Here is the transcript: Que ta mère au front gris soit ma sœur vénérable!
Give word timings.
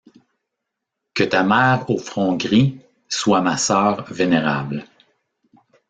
Que 1.13 1.23
ta 1.23 1.43
mère 1.43 1.87
au 1.87 1.99
front 1.99 2.33
gris 2.35 2.79
soit 3.07 3.41
ma 3.41 3.55
sœur 3.55 4.11
vénérable! 4.11 4.85